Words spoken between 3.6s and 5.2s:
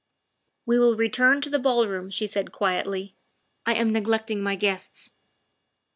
''I am neglecting my guests.